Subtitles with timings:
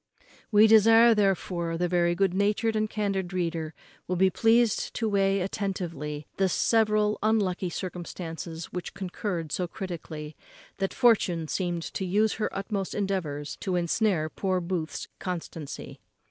[0.51, 3.75] We desire, therefore, the good natured and candid reader
[4.07, 10.35] will be pleased to weigh attentively the several unlucky circumstances which concurred so critically,
[10.79, 15.99] that Fortune seemed to have used her utmost endeavours to ensnare poor Booth's constancy.